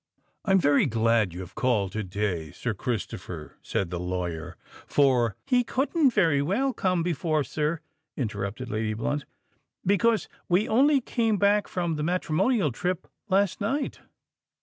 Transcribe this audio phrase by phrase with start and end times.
[0.43, 5.35] "I am very glad you have called to day, Sir Christopher," said the lawyer; "for——"
[5.45, 7.81] "He couldn't very well come before, sir,"
[8.17, 9.25] interrupted Lady Blunt;
[9.85, 13.99] "because we only came back from the matrimonial trip last night."